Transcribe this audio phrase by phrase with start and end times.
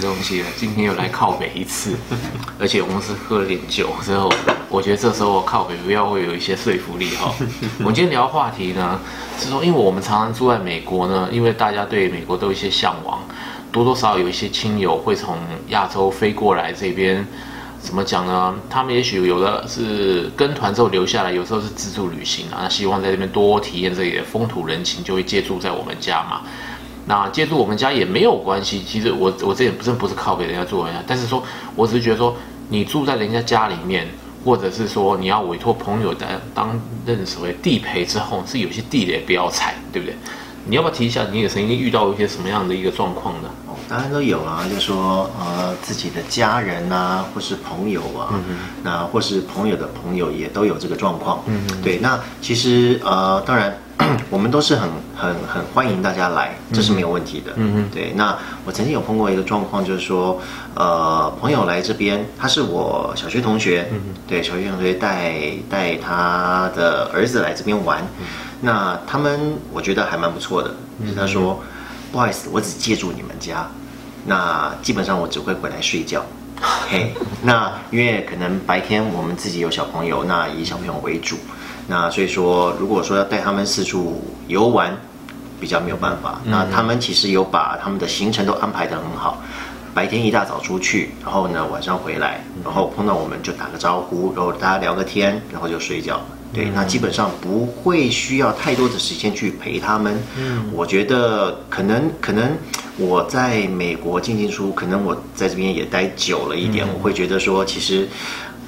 [0.00, 0.46] 些东西了。
[0.56, 1.96] 今天又来靠北一次，
[2.58, 4.30] 而且我们是喝了点酒之后，
[4.68, 7.34] 我觉得这时候我靠北不要会有一些说服力哈。
[7.80, 9.00] 我们今天聊的话题呢，
[9.38, 13.20] 是说因为我们常常住在美国呢，因为大家对美国都有一些向往，
[13.70, 15.36] 多多少少有一些亲友会从
[15.68, 17.26] 亚洲飞过来这边。
[17.80, 18.54] 怎么讲呢？
[18.70, 22.60] 他们也许有的是跟团之后留下来，有时候是自助旅行啊。
[22.62, 26.40] 那希望在这边多体验这里的风土人情，就会借住在我们家嘛。
[27.06, 28.82] 那借住我们家也没有关系。
[28.86, 31.42] 其实我我这也真不是靠给人家做人家，但是说
[31.76, 32.34] 我只是觉得说，
[32.68, 34.06] 你住在人家家里面，
[34.44, 40.16] 或者是说你要委托朋友当当任所谓地陪之后，是有些地雷不要踩，对不对？
[40.66, 43.50] 你要不要提一下，你也曾经遇到一些什么样的一个状况呢？
[43.68, 51.44] 哦，当然都有啊，就是说呃，自己的家人啊，或是朋友啊，嗯，那或是朋友的朋友也都有这个状况。
[51.82, 53.76] 对，那其实呃，当然
[54.28, 57.52] 我们都是很很很欢迎大家来，这是没有问题的。
[57.56, 60.40] 嗯嗯，对，那我曾经有碰过一个状况，就是说
[60.74, 65.34] 呃，朋友来这边，他是我小学同学，嗯，对，小学同学带
[65.70, 68.02] 带他的儿子来这边玩。
[68.18, 68.26] 嗯。
[68.60, 71.62] 那他们我觉得还蛮不错的，就是他说，
[72.10, 73.68] 不好意思，我只借住你们家，
[74.26, 76.24] 那基本上我只会回来睡觉。
[76.88, 81.36] 嘿，那因为可能白天我们自己有小朋友，那以小朋友为主，
[81.86, 84.96] 那所以说如果说要带他们四处游玩，
[85.60, 86.40] 比较没有办法。
[86.44, 89.42] 那他们其实有把他们的行程都安排得很好，
[89.94, 96.20] 白天一大早出去，然后呢晚上回来，然后碰到我们就打个招呼，然后大家聊个天，然后就睡觉。
[96.52, 100.16] 对，那基本上不会需要太多的时间去陪他们。
[100.38, 102.56] 嗯，我觉得可能可能
[102.96, 108.08] 我在美国进进出，可能我在这边也待久了一点，嗯、我会觉得说，其实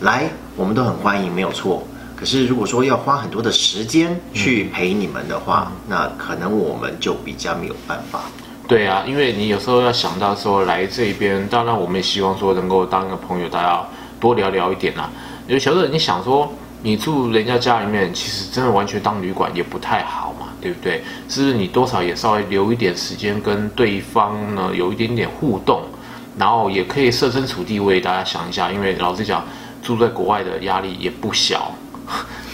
[0.00, 1.86] 来我们都很欢迎，没有错。
[2.24, 8.22] 可是如果说要花很多的时间去陪你们的话，嗯、那可能我们就比较没有办法。
[8.66, 13.86] 对啊，因为你有时候要想到说来这边，当然我们也希望说能够当个朋友，大家
[14.18, 15.10] 多聊聊一点啊。
[15.46, 16.50] 因为小时候你想说。
[16.86, 21.02] 你住人家家里面，其实真的完全当旅馆也不太好嘛，对不对？
[21.30, 25.82] 是不是你多少也稍微留一点时间跟对方呢有一点点互动，
[26.36, 29.42] 然后也可以设身处地为大家想一下，因为老实讲，
[29.82, 31.72] 住在国外的压力也不小，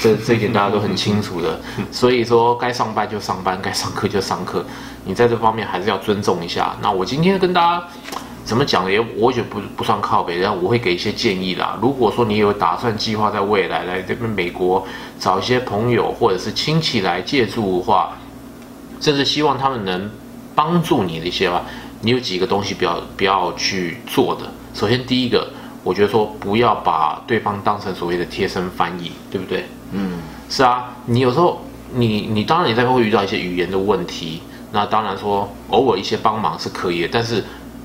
[0.00, 1.60] 这这一点大家都很清楚的。
[1.90, 4.64] 所以说，该上班就上班，该上课就上课，
[5.04, 6.76] 你在这方面还是要尊重一下。
[6.82, 7.84] 那我今天跟大家。
[8.44, 8.90] 怎么讲呢？
[8.90, 11.78] 也我觉得不不算靠北，然后我会给一些建议啦。
[11.80, 14.84] 如果说你有打算计划在未来来这边美国
[15.16, 18.18] 找一些朋友或者是亲戚来借住的话，
[19.00, 20.10] 甚至希望他们能
[20.56, 21.62] 帮助你的一些吧，
[22.00, 24.52] 你有几个东西不要不要去做的。
[24.74, 25.48] 首先第一个，
[25.82, 29.66] 我觉得说不要把对方当成所谓的贴身翻译，对不对？
[29.92, 30.94] 嗯，是啊。
[31.06, 37.44] 你有时候你你当然你在会遇到一些语言的问题，那当然说偶尔一些帮忙是可以的，但是。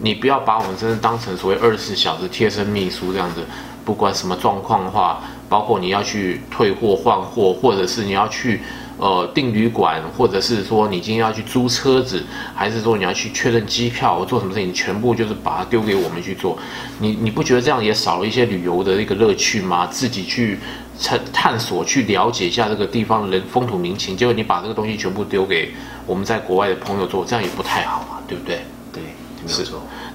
[0.00, 3.44] 你不要把我们真的当成所谓二十四小时贴身秘书这样子，
[3.84, 8.60] 不管什么状况的话，包括你要去退货换货，或者是你要去
[8.98, 12.22] 呃订旅馆，或者是说你今天要去租车子，
[12.54, 16.58] 还是说你要去确认机票，做什么事情，全部就是把它丢给我们去做。
[16.98, 19.86] 你你不觉得这样也少了一些旅游的一个乐趣吗？
[19.86, 20.58] 自己去
[21.00, 25.72] 探探索，去了解一下这个地方的人风土民情，结果你把这个东西全部丢给
[26.04, 28.60] 我们在国外的朋友做，这样也不太好嘛，对不对？
[28.92, 29.02] 对。
[29.46, 29.64] 是，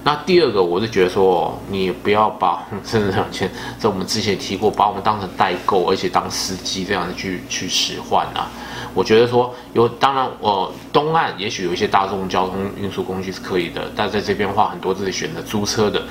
[0.06, 8.50] 那第二个我是觉得说，你不要把甚至两千，在我们之前提过，把我们当成代购，而且当司机这样子去去使唤啊。
[8.92, 16.02] 我觉得说有，当然我东岸也许有一些大众交通运输工具是可以的，但在这边的话，很多自己选择租车的。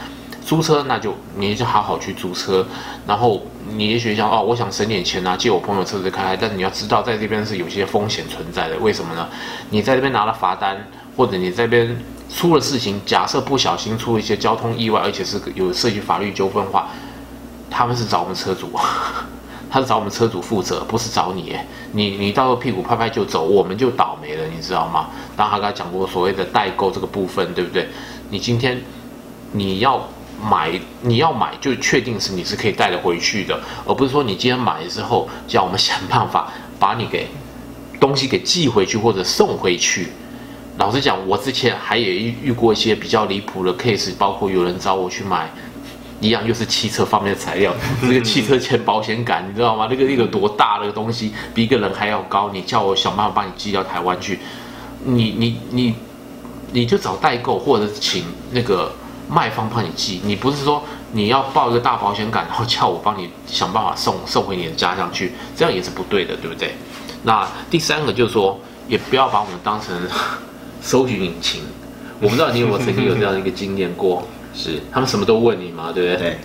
[0.43, 2.65] 租车那就你就好好去租车，
[3.05, 6.35] 然后你也许想哦，我想省点钱啊，借我朋友车子开开。
[6.35, 8.77] 但是你要知道，在这边是有些风险存在的。
[8.79, 9.29] 为什么呢？
[9.69, 11.95] 你在这边拿了罚单，或者你这边。
[12.35, 16.89] 出了事情，假设不小心出了一些交通意外，而且是有涉及法律纠纷的话，
[17.69, 18.71] 他们是找我们车主，
[19.69, 21.55] 他是找我们车主负责，不是找你。
[21.91, 25.09] 你你到时候屁股拍拍就走，我们就倒霉了，你知道吗？
[25.37, 27.87] 当他刚才讲过所谓的代购这个部分，对不对？
[28.31, 28.81] 你今天
[29.51, 30.09] 你要
[30.43, 30.71] 买，
[31.01, 37.27] 你要买就确定是你是可以带得回去的，而不是说你今天买了之后叫我们想办法把你给
[37.99, 40.09] 东西给寄回去或者送回去。
[40.77, 45.47] 老实讲，我之前还也遇遇过一些比较离谱的 case，包括有人找我去买，
[46.19, 47.71] 一样又是汽车方面的材料，
[48.01, 49.87] 那个汽车前保险杆，你知道吗？
[49.87, 54.39] 那个那个多大那个东西，比一个人还要高，你叫我想办法帮你寄到台湾去，
[55.03, 55.95] 你你你，
[56.71, 58.91] 你就找代购，或者请那个
[59.29, 66.73] 卖方帮你寄，你不是说你要报一个大保险杆，然后叫我帮你想办法送送回你的家乡去，这样也是不对的，对不对？
[67.21, 69.95] 那第三个就是说，也不要把我们当成。
[70.83, 71.61] 搜寻引擎，
[72.19, 74.27] 我不知道你有没有曾经有这样的一个经验过？
[74.53, 76.29] 是，他们什么都问你嘛，对不对？
[76.29, 76.37] 对。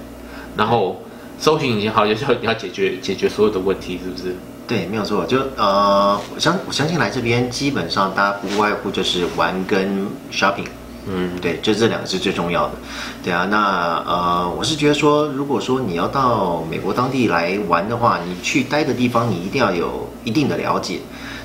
[0.56, 1.02] 然后
[1.38, 4.35] 搜寻引擎好，有时候你要解决解决所有的问题，是不是？
[4.67, 5.26] 对，没有错。
[5.26, 10.67] 就呃，我相我相信来这边基本上大家不外乎就是玩跟 shopping。
[11.11, 12.75] 嗯，对，就这两个是最重要的。
[13.23, 21.00] 对啊，那呃，我是觉得说，如果说你要到美国当地来玩的话，你去待的地方，你一定要有一定的了解。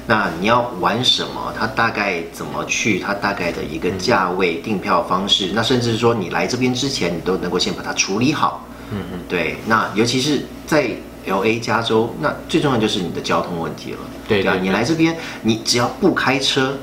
[0.08, 1.54] 那你要玩什么？
[1.58, 3.00] 它大概怎么去？
[3.00, 8.66] 它大概的一个价位、订票方式，那甚至是说你来这边之前，你都能够先把它处理好。
[8.92, 9.58] 嗯嗯，对。
[9.66, 10.90] 那尤其是在
[11.26, 14.00] LA 加州，那最重要就是你的交通问题了。
[14.28, 16.76] 对，对，对，对啊，你来这边，你只要不开车，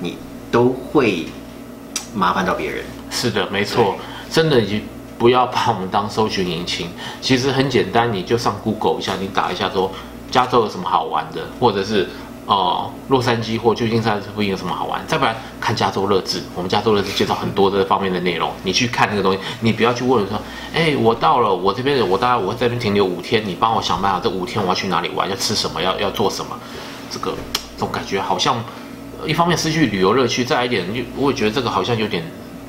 [0.00, 0.16] 你
[0.50, 1.26] 都会。
[2.14, 3.94] 麻烦到别人，是的，没错，
[4.30, 4.80] 真的，你
[5.18, 6.88] 不要把我们当搜寻引擎。
[7.20, 9.92] 其实很简单，你就上 Google 一下，你打一下说
[10.30, 12.08] 加州有什么好玩的，或者是
[12.46, 15.04] 哦、洛杉矶或旧金山附近有什么好玩。
[15.06, 20.40] 再不然看加州乐志，我们加州乐志介绍很多这方面的内容，你去看那个东西，你不要去问说，
[20.72, 26.56] 哎，我到了，我这边我大概我在这边停留五天，你帮我想办法，这五天我要去哪里玩，要吃什么，要要做什么，
[27.10, 27.32] 这个
[27.76, 28.62] 这种感觉好像。
[29.24, 32.22] 一方面失去旅游乐趣，再来一点，就我也觉得这个好像有点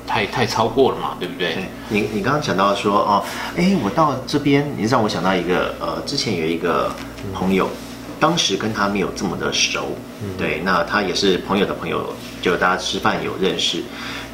[0.07, 1.53] 太太超过了嘛，对不对？
[1.55, 3.21] 对，你你刚刚讲到说哦，
[3.57, 6.89] 哎，我到这边，你让我想到一个呃，之前有一个
[7.33, 7.69] 朋友，
[8.19, 9.89] 当时跟他没有这么的熟，
[10.37, 13.83] 对，那他也是朋友的朋友，就大家吃饭有认识，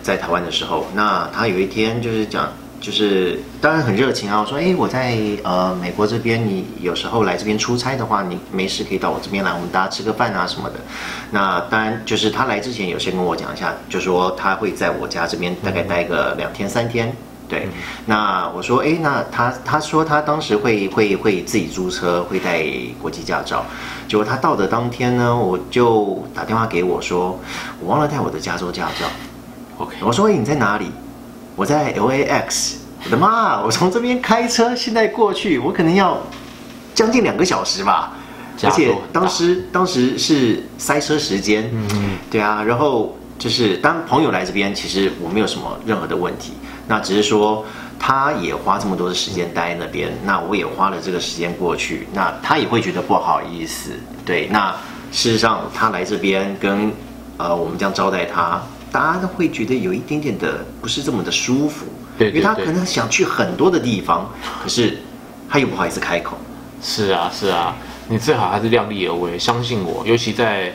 [0.01, 2.51] 在台湾的时候，那他有一天就是讲。
[2.83, 10.75] 就是当然很热情啊，我说哎，我在呃美国这边，你有时候来这边出差的话，你没事可以到我这边来，我们大家吃个饭啊什么的。
[11.31, 17.15] 那当然就是他来之前有先跟我讲一下，就说他会在我家这边大概待个两天三天。
[17.53, 17.67] 对，
[18.07, 22.65] 那我说哎，那他他说他当时会会会自己租车，会带
[22.99, 23.63] 国际驾照。
[24.07, 27.39] 结果他到的当天呢，我就打电话给我说，
[27.79, 29.05] 我忘了带我的加州驾照。
[29.77, 30.91] OK，我说你在哪里？
[31.55, 32.73] 我在 LAX，
[33.05, 33.61] 我的妈！
[33.61, 36.17] 我从这边开车现在过去，我可能要
[36.95, 38.13] 将近两个小时吧。
[38.63, 42.63] 而且当时当时是塞车时间，嗯，对啊。
[42.63, 46.53] 然后就是当朋友来这边，其实我没有什么任何的问题。
[46.87, 47.65] 那只是说
[47.99, 53.91] 他也花这么多的时间待在那边，那我也花了这个时间过去，那他也会觉得不好意思。
[54.23, 54.71] 对，那
[55.11, 56.89] 事实上他来这边跟
[57.35, 58.63] 呃我们这样招待他。
[58.93, 61.87] 大家都会觉得有一点点的不是这么的舒服，
[62.17, 64.31] 对，对，对，因为他可能想去很多的地方，
[64.61, 64.99] 可是
[65.49, 66.37] 他又不好意思开口。
[66.81, 67.75] 是啊，是啊，
[68.07, 70.05] 你最好还是量力而为，相信我。
[70.05, 70.71] 尤其在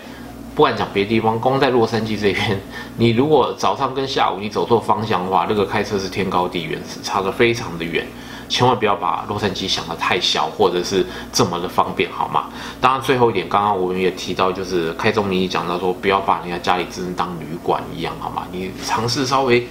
[0.59, 2.61] 不管讲别的地方，光在洛杉矶这边，
[2.97, 8.05] 你如果早上跟下午你走错方向的话，那个开车是天高地远，是差得非常的远。
[8.49, 12.47] 千万不要把洛杉矶想得太小，或者是这么的方便，好吗？
[12.81, 18.43] 当然，最后一点，刚刚我们也提到，就是开宗明义讲到说，不要把人家家里真当旅馆一样，好吗？
[18.51, 19.69] 你尝试稍微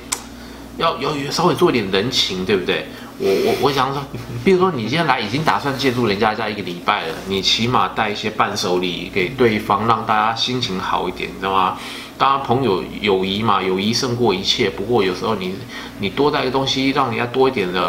[0.78, 2.88] 要要稍微做一点人情，对不对？
[3.20, 4.04] 我我我想说，
[4.46, 11.78] 比如说你今天来已经打算借住人家家一个礼拜了，你起码带一些伴手礼给对方，让大家心情好一点，你知道吗？
[12.18, 14.70] 当然，朋友友谊嘛，友谊胜过一切。
[14.70, 15.56] 不过有时候你
[16.00, 17.82] 你多带个东西，让人家多一点的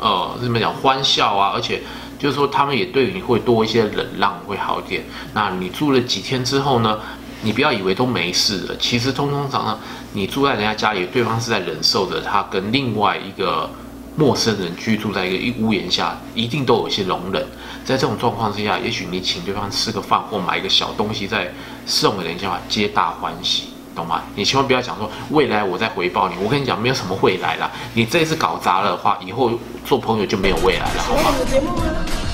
[0.00, 1.52] 呃，怎么讲欢笑啊？
[1.54, 1.82] 而且
[2.18, 5.04] 就是说，他们也对你会多一些忍让，会好一点。
[5.34, 6.98] 那你住了几天之后呢？
[7.42, 9.78] 你不要以为都没事了，其实通通常常
[10.14, 13.70] 你住在人家家里，对方是在忍受着他跟另外一个
[14.16, 17.46] 陌生人居住在一个一屋檐下，一定都有一些容忍。
[17.84, 21.52] 在这种状况之下，也许你请对方吃个饭或买一个小东西再
[21.84, 23.68] 送给人家，皆大欢喜。
[23.94, 24.22] 懂吗？
[24.34, 26.34] 你千万不要讲说未来我再回报你。
[26.42, 27.70] 我跟你讲，没有什么未来啦。
[27.94, 29.50] 你这一次搞砸了的话，以后
[29.86, 31.22] 做朋友就没有未来了，好吗？
[31.22, 31.82] 喜欢我们的节目吗？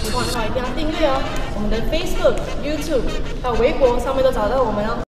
[0.02, 1.22] 喜欢的话一定要订阅哦。
[1.54, 2.34] 我们的 Facebook、
[2.66, 3.06] YouTube
[3.40, 4.98] 还有微博上面都找到我们哦。